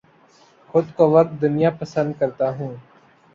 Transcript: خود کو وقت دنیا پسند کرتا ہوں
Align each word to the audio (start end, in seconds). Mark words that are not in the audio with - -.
خود 0.69 0.85
کو 0.95 1.03
وقت 1.11 1.31
دنیا 1.41 1.69
پسند 1.79 2.09
کرتا 2.19 2.47
ہوں 2.49 2.73